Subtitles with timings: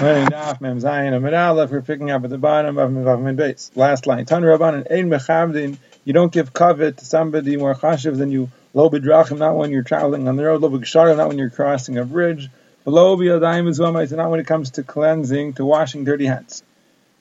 [0.00, 3.36] Learning Daf Mem Zayin Amid Aleph, we're picking up at the bottom of Mevav Min
[3.36, 3.70] Beis.
[3.76, 4.24] Last line.
[4.24, 5.76] Tan Rabbanan Ein Mechavdin.
[6.04, 8.50] You don't give covet to somebody more chashiv than you.
[8.74, 10.62] Lo b'drachim, not when you're traveling on the road.
[10.62, 12.48] Lo b'gsharim, not when you're crossing a bridge.
[12.84, 13.78] Lo b'yadayim is
[14.12, 16.64] not when it comes to cleansing, to washing dirty hands.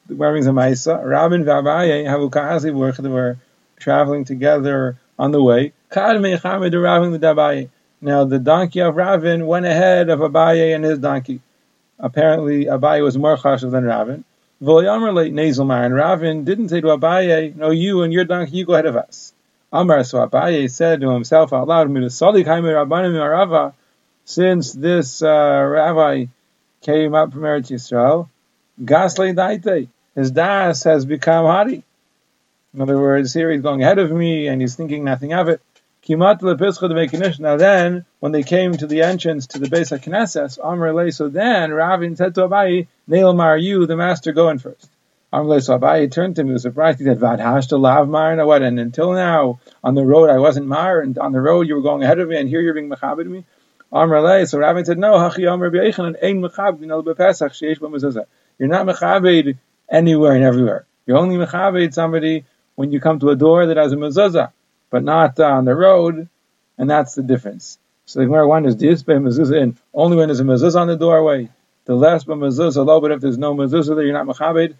[0.07, 1.03] The brings a Maisa.
[1.03, 3.37] Rabin v'Abaye havu kahazi They were
[3.79, 5.73] traveling together on the way.
[5.89, 7.69] Kad mechamed Rabin l'dabaye.
[7.99, 11.41] Now the donkey of Ravin went ahead of Abaye and his donkey.
[12.01, 14.23] Apparently, Abaye was more chashav than Ravin.
[14.61, 18.65] V'loyamer late Nazelmar, and Ravin didn't say to Abaye, "No, you and your donkey, you
[18.65, 19.33] go ahead of us."
[19.71, 21.87] Amar, so Abaye said to himself out loud,
[24.25, 26.25] since this uh, rabbi
[26.81, 28.27] came up from Eretz Yisrael,
[28.83, 31.83] Gasle Daite, his das has become Hari.
[32.73, 35.61] In other words, here he's going ahead of me and he's thinking nothing of it.
[36.03, 40.57] Kimat lepischa Now then, when they came to the entrance to the base of Knesset,
[40.63, 44.57] Amr Le, so then Ravin said to Abaye, Neil Mar, you, the master, go in
[44.57, 44.89] first.
[45.31, 46.97] Amr Le, so Abaye turned to me, was surprised.
[46.97, 48.63] He said, Vad hashta lav mar, now what?
[48.63, 51.83] And until now, on the road I wasn't mar, and on the road you were
[51.83, 53.45] going ahead of me, and here you're being mechabed me.
[53.91, 58.25] Amr Le, so Ravin said, No, hachi Amr and ein mechabed, no bepesach, sheish b'mezuzah.
[58.57, 59.55] You're not mechabed
[59.87, 60.87] anywhere and everywhere.
[61.05, 64.51] You're only mechabed somebody when you come to a door that has a mezuzah
[64.91, 66.29] but not uh, on the road,
[66.77, 67.79] and that's the difference.
[68.05, 70.97] So the Gemara wonders, this by mezuzah in only when there's a mezuzah on the
[70.97, 71.49] doorway,
[71.85, 74.75] the less by mezuzah low, but if there's no mezuzah there, you're not machabed.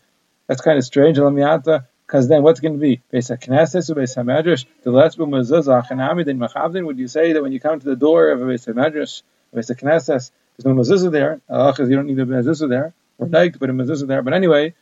[0.48, 3.02] That's kind of strange, because then what's going to be?
[3.12, 7.31] Beis HaKnesses or Beis HaMedrash, the less by mezuzah, achanami, then machabed, would you say
[7.34, 9.23] that when you come to the door of a Beis HaMedrash,
[9.56, 13.58] Beis HaKnesses, there's no mezuzah there, because you don't need a mezuzah there, or like
[13.58, 14.73] but a mezuzah there, but anyway,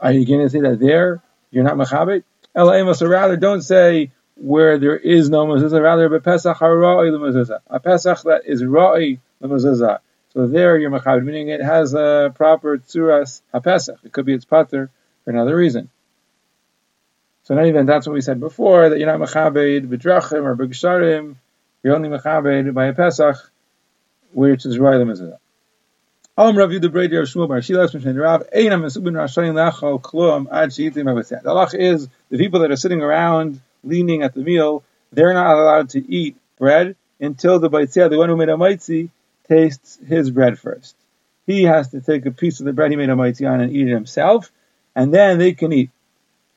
[0.00, 2.24] are you going to say that there, you're not machabed?
[2.56, 7.80] So rather, don't say, where there is no mezuzah, rather a Pesach hara'i mezuzah, a
[7.80, 9.98] Pesach that is ra'i mezuzah.
[10.32, 13.98] So there you're mechabed, meaning it has a proper tzuras ha-Pesach.
[14.04, 14.90] It could be its pater
[15.24, 15.88] for another reason.
[17.44, 20.54] So in any event, that's what we said before, that you're not mechabed b'drachim or
[20.54, 21.36] b'gsharim,
[21.82, 23.36] you're only mechabed by a Pesach,
[24.32, 25.38] which is ra'i mezuzah.
[26.38, 26.78] Om of The
[31.46, 35.90] halach is the people that are sitting around leaning at the meal, they're not allowed
[35.90, 39.10] to eat bread until the Baitzia, the one who made a Maitzi,
[39.48, 40.96] tastes his bread first.
[41.46, 43.72] He has to take a piece of the bread he made a Maitzi on and
[43.72, 44.50] eat it himself,
[44.94, 45.90] and then they can eat.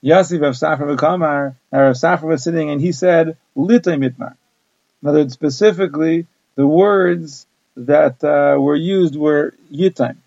[0.03, 4.35] Yasif of Safra Kamar, Rav Safra was sitting and he said, Litay mitmar.
[5.01, 6.25] In other words, specifically,
[6.55, 7.45] the words
[7.75, 10.17] that uh, were used were yitim.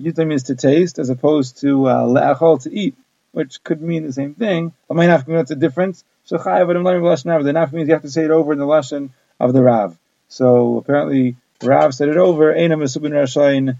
[0.00, 2.96] Yitim means to taste as opposed to uh, to eat,
[3.32, 4.72] which could mean the same thing.
[4.86, 6.04] But might to mean that's a difference.
[6.28, 7.42] So chayav and learning lashon.
[7.42, 9.08] The naf means you have to say it over in the lashon
[9.40, 9.96] of the Rav.
[10.28, 12.52] So apparently Rav said it over.
[12.52, 13.78] Eina mesubin rashayin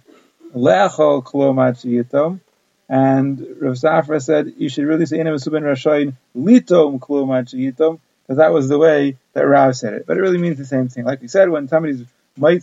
[0.55, 2.41] leachol klo machiyitom.
[2.89, 8.39] And Rav Safra said you should really say Eina mesubin rashayin litom klo machiyitom because
[8.39, 10.07] that was the way that Rav said it.
[10.07, 11.05] But it really means the same thing.
[11.05, 12.03] Like we said, when somebody's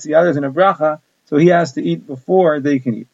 [0.02, 3.08] see others in a bracha, so he has to eat before they can eat.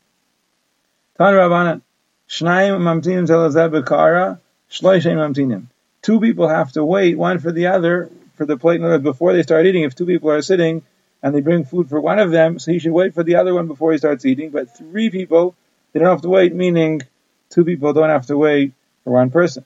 [1.17, 1.81] Tan Rabbanan,
[2.29, 4.39] Shnayim mamtinim zelazeh
[4.69, 5.67] shloishem mamtinim
[6.01, 9.65] two people have to wait one for the other for the plate before they start
[9.65, 9.83] eating.
[9.83, 10.83] If two people are sitting
[11.21, 13.53] and they bring food for one of them, so he should wait for the other
[13.53, 14.49] one before he starts eating.
[14.49, 15.55] But three people,
[15.91, 17.01] they don't have to wait, meaning
[17.49, 18.73] two people don't have to wait
[19.03, 19.65] for one person.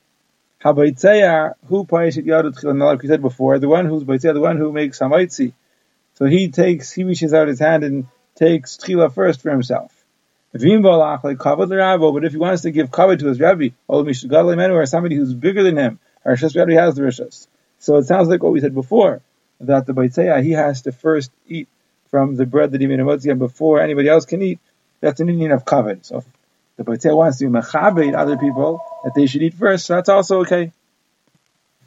[0.62, 1.56] Who yadu
[2.52, 5.52] tchilah, like we said before, the one who's the one who makes hamaitzi.
[6.14, 9.92] So he takes, he reaches out his hand and takes tchila first for himself.
[10.52, 15.76] But if he wants to give cover to his rabbi, or somebody who's bigger than
[15.76, 17.46] him, Rishas already has the Rishas.
[17.78, 19.20] So it sounds like what we said before,
[19.60, 21.68] that the Baitzeya, he has to first eat
[22.10, 24.58] from the bread that he made a Motziyah before anybody else can eat.
[25.00, 26.04] That's an Indian of kavod.
[26.04, 26.24] So
[26.76, 30.40] the Baitzeya wants to machabed other people, that they should eat first, so that's also
[30.40, 30.72] okay.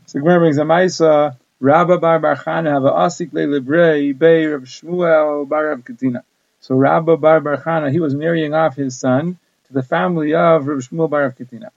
[0.06, 4.62] So Gemara brings a Maisa, Rabba bar Barchana have a asik le librei bei Rav
[4.62, 6.24] Shmuel bar Rav Katina.
[6.62, 9.38] So Rabba bar Barchana, he was marrying off his son
[9.68, 11.72] to the family of Rav Shmuel bar Rav Katina.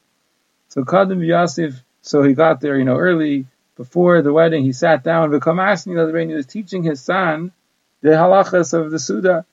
[0.68, 3.46] So Kadim Yosef so he got there, you know, early
[3.76, 4.64] before the wedding.
[4.64, 5.30] He sat down.
[5.30, 7.52] V'kamasni He was teaching his son
[8.00, 9.46] the halachas of the Suda,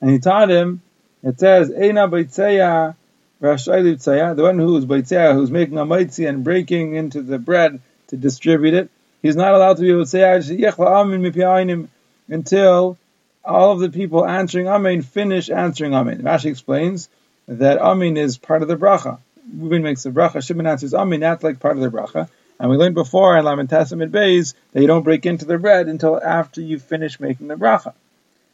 [0.00, 0.82] and he taught him.
[1.22, 2.94] It says, "Eina baitzeya
[3.40, 8.16] the one who is baitzeya, who's making a maitzi and breaking into the bread to
[8.16, 8.90] distribute it.
[9.22, 11.88] He's not allowed to be baitzeya
[12.28, 12.98] until
[13.44, 16.22] all of the people answering Amen finish answering Amen.
[16.22, 17.08] Rashi explains
[17.46, 19.18] that Amen is part of the bracha.
[19.56, 22.28] Reuben makes the bracha, Shimon answers Amin, that's like part of the bracha.
[22.60, 25.86] And we learned before in Lamentasim and Bays that you don't break into the bread
[25.86, 27.94] until after you finish making the bracha.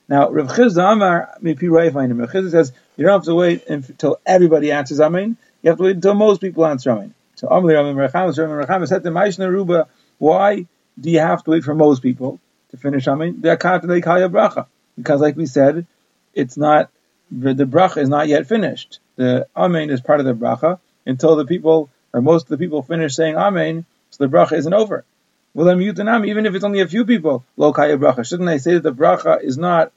[0.08, 4.20] Now, Rav Chisda Amar, Mipi Raifain, Rav Chisda says, you don't have to wait until
[4.26, 5.36] everybody answers Amen.
[5.62, 7.14] You have to wait until most people answer Amen.
[7.36, 9.88] So, Amr Amen Recham, Recham said to Maishna Ruba,
[10.18, 10.66] why
[11.00, 12.38] do you have to wait for most people
[12.70, 13.40] to finish Amen?
[13.40, 15.86] Because, like we said,
[16.34, 16.90] it's not,
[17.30, 19.00] the bracha is not yet finished.
[19.16, 22.82] The Amen is part of the bracha until the people, or most of the people
[22.82, 25.04] finish saying Amen, so the bracha isn't over.
[25.54, 28.26] Well, then mutanam, even if it's only a few people, lo kaya bracha.
[28.26, 29.92] Shouldn't I say that the bracha is not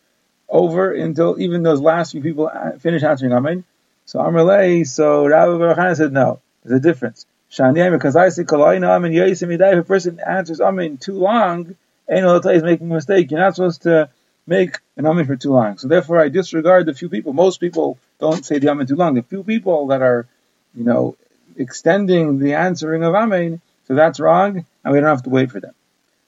[0.48, 3.64] over until even those last few people uh, finish answering amen?
[4.06, 6.40] So Amrlei, so Rabbi Baruch said no.
[6.64, 7.26] There's a difference.
[7.52, 11.76] Shaniyim, because I say kalaina amen yasim If a person answers amen too long,
[12.10, 13.32] Ein is making a mistake.
[13.32, 14.10] You're not supposed to
[14.46, 15.78] make an amen for too long.
[15.78, 17.34] So therefore, I disregard the few people.
[17.34, 19.14] Most people don't say the amen too long.
[19.14, 20.28] The few people that are,
[20.76, 21.16] you know,
[21.56, 25.60] extending the answering of amen, so that's wrong, and we don't have to wait for
[25.60, 25.74] them.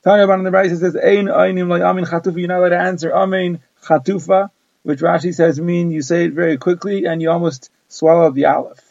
[0.03, 3.13] Tanya Ban the Brisa says, Ein Einim Lai Amin Chatufa, you're not allowed to answer
[3.13, 4.50] Amin Chatufa,
[4.83, 8.81] which Rashi says mean you say it very quickly and you almost swallow the aleph.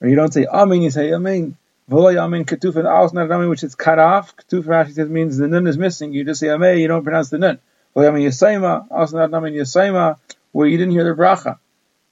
[0.00, 1.56] Or you don't say Amin, you say Amin.
[1.90, 4.36] V'lo Amin Ketufa, and not which is cut off.
[4.36, 6.12] Ketufa Rashi says means the nun is missing.
[6.12, 7.58] You just say Amin, you don't pronounce the nun.
[7.96, 10.18] V'lo Amin Yisayma, also not Amin Yisayma,
[10.52, 11.58] where you didn't hear the bracha.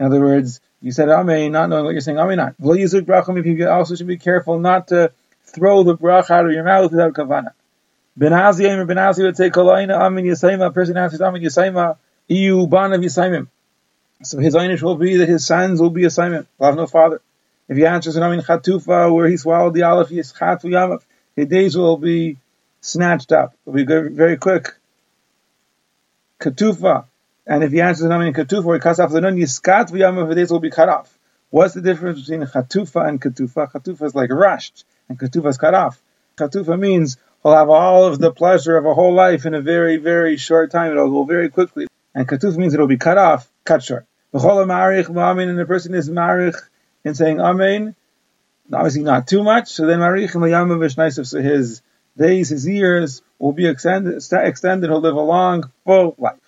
[0.00, 2.56] In other words, you said Amin, not knowing what you're saying Amin not.
[2.60, 5.12] V'lo Yizuk bracha, you also should be careful not to
[5.44, 7.52] throw the bracha out of your mouth without kavana.
[8.16, 10.66] Ben Azzai Eimer Ben Azzai would say Kolaina Amin Yisayma.
[10.66, 11.96] A person answers Amin Yisayma.
[12.30, 13.48] Iyu Ban of Yisaymim.
[14.22, 16.46] So his einish will be that his sons will be Yisaymim.
[16.58, 17.20] Will have no father.
[17.68, 21.02] If he answers an Amin Chatufa, where he swallowed the aleph, he is Chatu Yamav.
[21.36, 22.36] His days will be
[22.80, 23.54] snatched up.
[23.66, 24.74] It will be very quick.
[26.40, 27.06] Katufa.
[27.46, 30.36] And if he answers an Amin Katufa, where he cuts off the nun, Yiskat his
[30.36, 31.18] days will be cut off.
[31.50, 33.70] What's the difference between Chatufa and Katufa?
[33.70, 36.00] Chatufa is like rushed, and Katufa is cut off.
[36.36, 39.98] Chatufa means he'll have all of the pleasure of a whole life in a very,
[39.98, 40.90] very short time.
[40.90, 41.86] It'll go very quickly.
[42.14, 44.06] And Katuf means it'll be cut off, cut short.
[44.32, 46.56] and the person is marich
[47.04, 47.94] in saying Amen,
[48.72, 51.82] obviously not too much, so then marich and so his
[52.16, 56.38] days, his years will be extended, extended, he'll live a long, full life.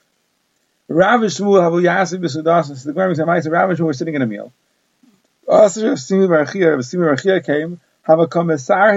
[0.88, 4.52] Rav Shmuel Havu Yasib B'Sudas, the Gemara says, Rav Shmuel was sitting in a meal.
[5.48, 8.90] Asr of Simi Barachia, Simi Barachia came, have a commissar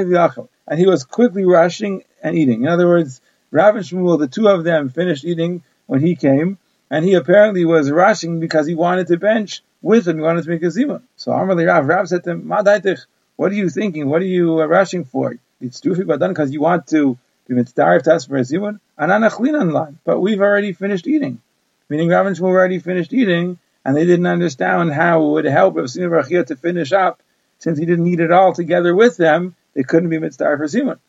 [0.68, 2.62] and he was quickly rushing and eating.
[2.62, 6.60] In other words, Rav and Shmuel, the two of them, finished eating when he came,
[6.92, 10.18] and he apparently was rushing because he wanted to bench with him.
[10.18, 11.02] He wanted to make a zimun.
[11.16, 14.10] So Amarli Rav, Rav said to him, what are you thinking?
[14.10, 15.36] What are you uh, rushing for?
[15.62, 18.80] It's trufi badan because you want to be mitzdarif to us for a zimun.
[20.04, 21.42] But we've already finished eating.
[21.90, 25.76] Meaning Rav and Shmuel already finished eating, and they didn't understand how it would help
[25.76, 27.22] Rav Sinah to finish up
[27.60, 31.00] since he didn't eat it all together with them, they couldn't be mitzvah for Simon.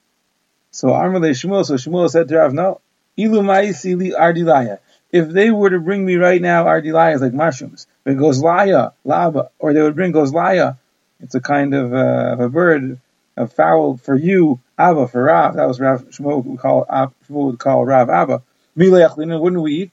[0.72, 2.80] So Amrle Shmuel, so Shmuel said to Rav, no,
[3.16, 4.78] ilu ma'isili ardilaya.
[5.12, 9.72] If they were to bring me right now ardilayas like mushrooms, but gozlaya, lava, or
[9.72, 10.76] they would bring gozlaya,
[11.20, 12.98] it's a kind of, uh, of a bird,
[13.36, 15.56] a fowl for you, Abba for Rav.
[15.56, 18.42] That was Rav Shmuel would call Shmuel would call Rav Abba.
[18.76, 19.92] Wouldn't we eat?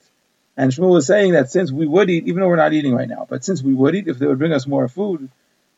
[0.58, 3.08] And Shmuel was saying that since we would eat, even though we're not eating right
[3.08, 5.30] now, but since we would eat, if they would bring us more food,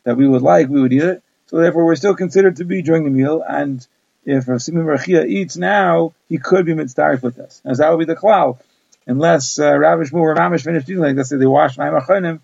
[0.05, 1.21] that we would like, we would eat it.
[1.47, 3.43] So therefore, we're still considered to be during the meal.
[3.47, 3.85] And
[4.25, 7.99] if Rav Simon Rachia eats now, he could be mitzdarif with us, as that would
[7.99, 8.57] be the klal.
[9.05, 12.39] Unless uh, Rav Shmuel or Mamish finished eating, like let's say they washed Ma'im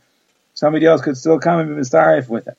[0.55, 2.57] somebody else could still come and be mitzdarif with it.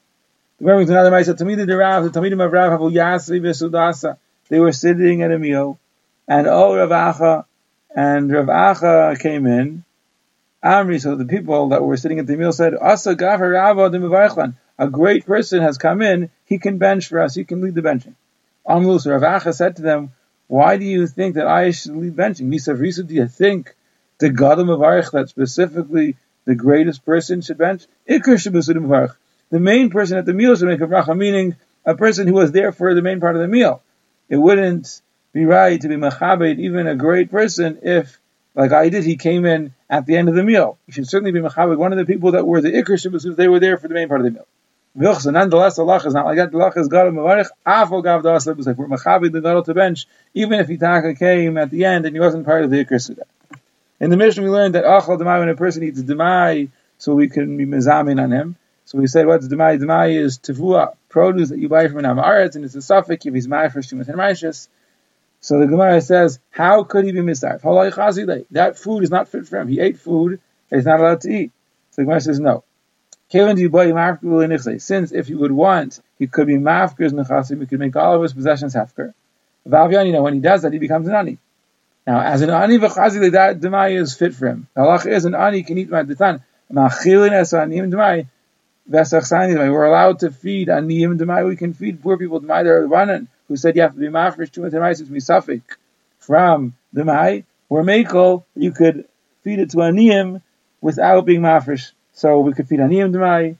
[0.59, 4.19] The Gemara another Ma'isa Tamid the Rav, the Tamidim of Rav.
[4.49, 5.79] They were sitting at a meal,
[6.29, 7.45] and oh Rav Acha,
[7.97, 9.83] and Rav Acha came in.
[10.63, 13.17] Amri, so the people that were sitting at the meal said, Asa
[14.79, 17.81] a great person has come in, he can bench for us, he can lead the
[17.81, 18.15] benching.
[18.69, 20.13] Amlu, so Rav Acha said to them,
[20.49, 22.49] why do you think that I should lead benching?
[22.49, 23.75] Misav Risa, do you think
[24.19, 27.87] the Gadam of that specifically the greatest person should bench?
[28.09, 29.17] Ikr Shabbat
[29.51, 32.53] The main person at the meal should make a bracha, meaning a person who was
[32.53, 33.83] there for the main part of the meal.
[34.29, 35.01] It wouldn't
[35.37, 38.19] be right to be machabed even a great person if,
[38.55, 40.79] like I did, he came in at the end of the meal.
[40.87, 43.47] You should certainly be machabed one of the people that were the ikr Shabbat they
[43.47, 44.47] were there for the main part of the meal.
[44.99, 46.55] Vilchsa, nonetheless, Allah is not like that.
[46.55, 47.49] Allah is God of Mavarich.
[47.67, 51.59] Afal Gav Das was like we're Machabid the Gadol to bench, even if Itaka came
[51.59, 53.19] at the end and he wasn't part of the Ikr.
[54.01, 57.29] In the mission, we learned that Achal Demai, when a person eats Demai, so we
[57.29, 58.57] can be Mezamin on him.
[58.87, 59.79] So we said, what's Demai?
[59.79, 63.35] Demai is Tavua, produce that you buy from an Amaretz, and it's a suffix if
[63.35, 64.69] he's Mai for Shumat and Raishas.
[65.47, 67.63] So the Gemara says, how could he be Mizarf?
[68.51, 69.69] That food is not fit for him.
[69.69, 71.53] He ate food that he's not allowed to eat.
[71.93, 72.65] So the Gemara says, no.
[73.31, 78.23] Since if you would want, he could be mafkir's nechasim, he could make all of
[78.23, 79.15] his possessions hafkir.
[79.69, 81.39] Valvian, you know, when he does that, he becomes an ani.
[82.09, 84.67] Now, as an ani v'chazi, that demai is fit for him.
[84.75, 86.43] The is an ani can eat my detan.
[86.73, 88.27] Machilin es aniyim demai.
[88.89, 91.47] We're allowed to feed aniyim demai.
[91.47, 92.65] We can feed poor people demai.
[92.65, 93.29] They're running.
[93.49, 95.63] Who said you have to be mafresh two demai we suffik
[96.19, 97.45] from demai.
[97.69, 99.07] Or mekel, you could
[99.43, 100.41] feed it to aniyim
[100.81, 101.93] without being mafresh.
[102.13, 103.57] So we could feed aniyim demai,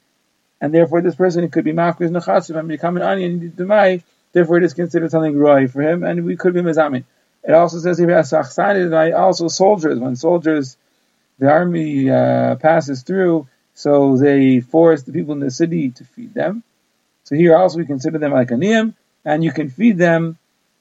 [0.61, 4.03] and therefore this person could be mafresh nechasim and become an ani and demai.
[4.37, 7.05] Therefore, it is considered something right for him, and we could be mezamin.
[7.43, 8.15] It also says here,
[9.17, 10.77] also soldiers, when soldiers,
[11.39, 16.35] the army uh, passes through, so they force the people in the city to feed
[16.35, 16.63] them.
[17.25, 18.93] So here also we consider them like a niyam,
[19.27, 20.39] and you can feed them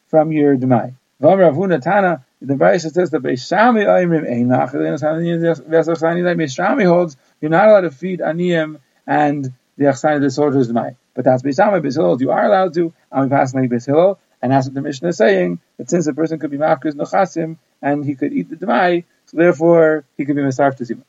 [0.07, 0.55] from your.
[0.55, 7.91] Tana, the Brisa says that Beis Shammai Einach, Beis Shammai holds you're not allowed to
[7.91, 10.95] feed aniyim and the achsani the soldiers demai.
[11.15, 14.51] But that's Beis Shammai, Beis you are allowed to, and we pass like Beis and
[14.51, 18.05] that's what the Mishnah is saying, that since a person could be mafkes nechasim, and
[18.05, 21.01] he could eat the demai, so therefore he could be misarf to zima.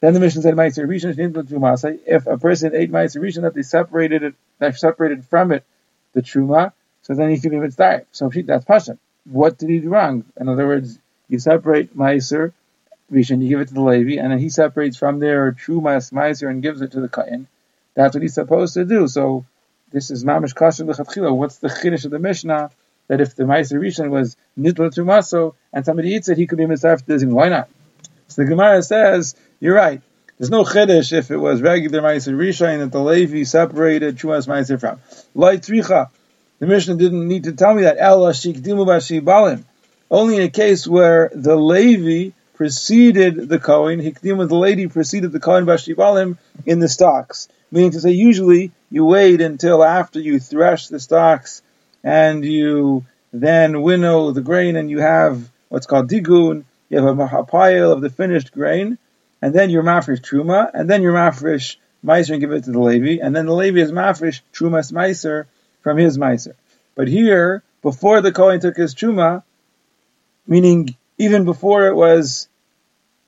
[0.00, 4.34] Then the Mishnah said, Rishon if a person ate Ma'aser Rishon that they separated it,
[4.58, 5.64] that separated from it
[6.16, 8.06] the truma, so then he could be mitzvah.
[8.10, 8.98] So that's pasha.
[9.24, 10.24] What did he do wrong?
[10.40, 12.52] In other words, you separate Ma'aser
[13.12, 16.50] Rishon, you give it to the Levi, and then he separates from there truma Ma'aser
[16.50, 17.46] and gives it to the Kain.
[17.94, 19.06] That's what he's supposed to do.
[19.08, 19.44] So
[19.92, 21.36] this is mamish kasher lechatchila.
[21.36, 22.70] What's the chiddush of the Mishnah?
[23.08, 26.66] That if the Meiser Rishon was nidla tumaso and somebody eats it, he could be
[26.66, 27.68] mitzvah Why not?
[28.28, 30.02] So the Gemara says, you're right.
[30.38, 34.78] There's no chiddush if it was regular Meiser Rishon that the Levi separated Chumas Meiser
[34.78, 35.00] from.
[35.34, 36.10] Light tricha.
[36.58, 37.96] The Mishnah didn't need to tell me that.
[37.96, 39.64] Balim.
[40.10, 45.40] Only in a case where the Levi preceded the Kohen, Hikdim the lady preceded the
[45.40, 47.48] Kohen Bashibalim in the stocks.
[47.70, 51.62] Meaning to say, usually you wait until after you thresh the stocks
[52.04, 57.38] and you then winnow the grain and you have what's called digun, you have a,
[57.38, 58.98] a pile of the finished grain,
[59.42, 62.80] and then you're mafresh truma, and then you're mafresh meiser and give it to the
[62.80, 65.46] Levi, and then the Levi is mafresh trumas meiser
[65.82, 66.54] from his meiser.
[66.94, 69.42] But here, before the Kohen took his truma,
[70.46, 72.48] meaning even before it was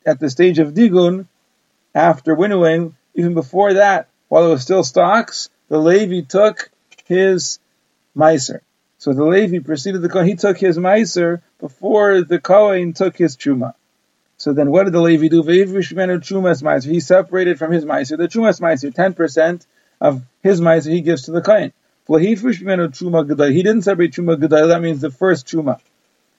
[0.07, 1.27] at the stage of digun,
[1.95, 6.71] after winnowing, even before that, while it was still stocks, the Levi took
[7.07, 7.59] his
[8.15, 8.63] miser.
[8.99, 10.27] So the Levi preceded the Kohen.
[10.27, 13.75] He took his miser before the Kohen took his truma.
[14.39, 15.43] So then, what did the Levi do?
[15.43, 19.67] He separated from his miser the Chumas ten percent
[20.01, 21.73] of his miser he gives to the Kohen.
[22.07, 24.69] He didn't separate truma gedai.
[24.69, 25.81] That means the first truma.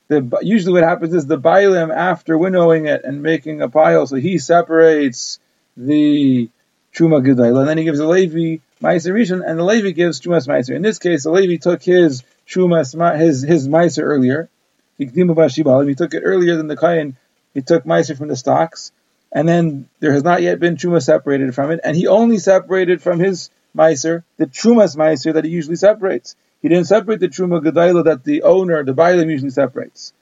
[0.08, 4.16] The, usually, what happens is the bailim after winnowing it and making a pile, so
[4.16, 5.40] he separates
[5.78, 6.50] the
[6.96, 10.48] Truma Gedayla, and then he gives the Levi Meiser Rishon, and the Levi gives Chumas
[10.48, 10.76] Meiser.
[10.76, 14.50] In this case, the Levi took his Chumas, his, his Meiser earlier.
[14.98, 17.16] He took it earlier than the Kayan.
[17.54, 18.92] He took Meiser from the stocks,
[19.32, 23.02] and then there has not yet been Truma separated from it, and he only separated
[23.02, 26.36] from his Meiser, the Trumas Meiser that he usually separates.
[26.62, 30.14] He didn't separate the Truma Gedayla that the owner, the Bailim, usually separates.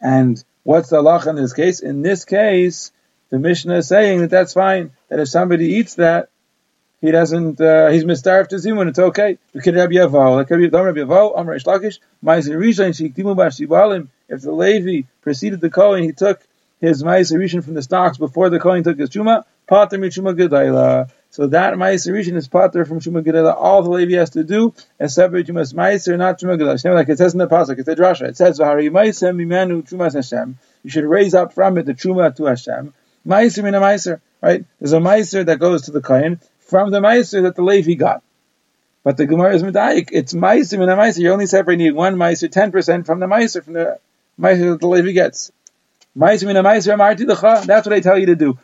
[0.00, 1.80] And what's the Allah in this case?
[1.80, 2.92] In this case,
[3.30, 4.90] the Mishnah is saying that that's fine.
[5.08, 6.28] That if somebody eats that,
[7.00, 7.60] he doesn't.
[7.60, 8.88] Uh, he's mistarved to zimun.
[8.88, 9.38] It's okay.
[14.28, 16.40] If the Levi preceded the Kohen, he took
[16.82, 19.44] his Ma'aser Rishon from the stocks before the Kohen took his Chuma.
[19.66, 21.10] Pater Michuma Gedayla.
[21.30, 23.54] So that Ma'aser Rishon is Pater from Chuma Gedayla.
[23.56, 26.94] All the Levi has to do is separate Chumas Ma'aser, not Chuma Gedayla.
[26.94, 28.28] Like it says in the pasuk, it's a drasha.
[28.28, 30.58] It says V'hari Ma'aser Mimanu Chumas Hashem.
[30.82, 32.92] You should raise up from it the Chuma to Hashem.
[33.26, 34.64] Meiser in a Meiser, right?
[34.80, 38.22] There's a Meiser that goes to the Kayan from the Meiser that the Levi got.
[39.04, 41.20] But the Gemara is Medaik, it's Meiser in a Meiser.
[41.20, 43.98] You're only separating one Meiser, 10% from the Meiser, from the
[44.40, 45.52] Meiser that the Levi gets.
[46.14, 48.58] That's what I tell you to do.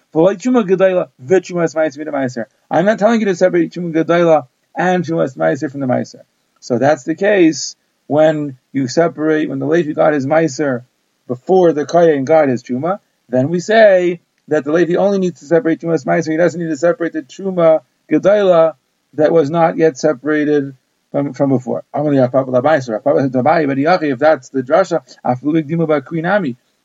[2.71, 6.25] I'm not telling you to separate Chuma Gedayla and Chumas Meiser from the Meiser.
[6.61, 7.75] So that's the case
[8.07, 10.85] when you separate, when the Levi got his Meiser
[11.27, 15.47] before the Kayan got his Chuma, then we say that the Levi only needs to
[15.47, 16.31] separate Trumas Meiser.
[16.31, 18.77] He doesn't need to separate the Truma Gedaila
[19.15, 20.77] that was not yet separated
[21.11, 21.85] from, from before.
[21.95, 22.33] If
[24.19, 25.03] that's the drasha,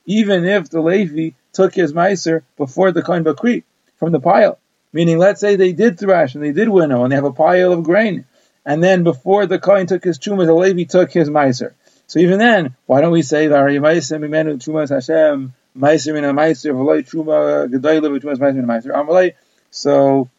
[0.06, 3.64] even if the Levi took his Meiser before the Kohen Bakri
[3.98, 4.60] from the pile,
[4.92, 7.74] meaning let's say they did thrash and they did winnow and they have a pile
[7.74, 8.26] of grain,
[8.66, 11.74] and then before the Kohen took his Truma, the Levi took his Meiser.
[12.08, 13.84] So even then, why don't we say Hashem
[15.76, 18.92] Meiser min Meiser, v'loi truma gedoyle v'tumas Meiser min Meiser.
[18.92, 19.34] Amalei.
[19.72, 20.30] So,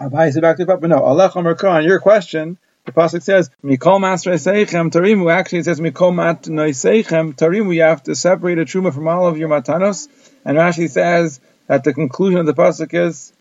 [0.00, 4.34] Abaye said back to Papa, no, Allah on your question, The pasuk says mikol masra
[4.34, 5.32] seichem tarimu.
[5.32, 7.74] Actually, it says mikol mat seichem tarimu.
[7.74, 10.08] You have to separate a truma from all of your matanos.
[10.44, 13.32] And Rashi says that the conclusion of the pasuk is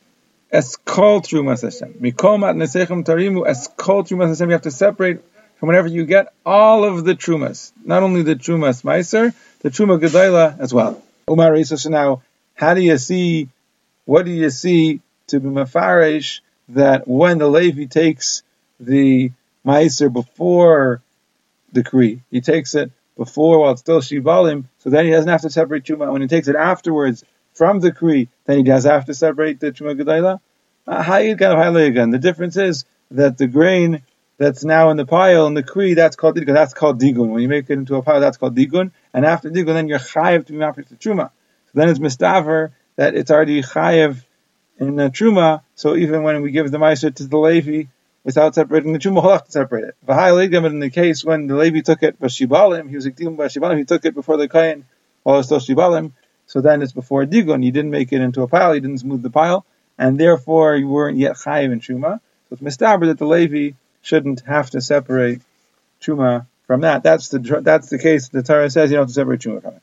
[0.52, 1.94] eskol trumas Hashem.
[1.96, 4.50] Mikol mat seichem tarimu eskol trumas Hashem.
[4.50, 5.22] You have to separate
[5.60, 10.00] from whenever you get all of the trumas, not only the trumas meiser, the truma
[10.00, 11.02] gedayla as well.
[11.30, 12.22] Umar so now,
[12.56, 13.50] how do you see?
[14.06, 18.42] What do you see to be mafarish that when the Levi takes
[18.80, 19.32] the
[19.66, 21.02] Meiser before
[21.72, 22.24] the Kri.
[22.32, 25.84] He takes it before while it's still Shivalim, so then he doesn't have to separate
[25.84, 26.12] Chuma.
[26.12, 29.72] When he takes it afterwards from the Kri, then he does have to separate the
[29.72, 30.40] Chuma Gedayla.
[30.88, 32.10] Uh, again.
[32.10, 34.02] The difference is that the grain
[34.38, 36.54] that's now in the pile in the Kri, that's called Digun.
[36.54, 37.30] That's called Digun.
[37.30, 38.92] When you make it into a pile, that's called Digun.
[39.14, 41.30] And after Digun, then you're Chayiv to be Mafrish to Truma.
[41.68, 44.24] So then it's Mistaver that it's already Chayiv
[44.80, 45.62] in the Truma.
[45.76, 47.84] So even when we give the Meiser to the Levi,
[48.24, 49.96] without separating the truma, have to separate it.
[50.08, 53.86] V'ha'aligam, in the case when the Levi took it, Bashibalim, he was Ikdim Bashibalim, he
[53.86, 54.86] took it before the Kayan,
[55.24, 56.12] while it was still Shibalim,
[56.46, 59.22] so then it's before Digon, you didn't make it into a pile, he didn't smooth
[59.22, 59.66] the pile,
[59.98, 62.20] and therefore you weren't yet Chayiv in Truma.
[62.50, 65.42] So it's mistaber that the Levi shouldn't have to separate
[66.02, 67.04] Truma from that.
[67.04, 69.76] That's the that's the case the Torah says you don't have to separate Truma from
[69.76, 69.82] it.